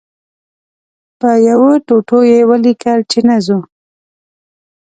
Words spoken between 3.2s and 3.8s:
نه ځو.